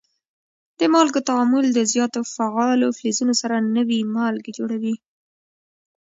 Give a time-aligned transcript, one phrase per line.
[0.79, 4.95] د مالګو تعامل د زیاتو فعالو فلزونو سره نوي مالګې جوړوي.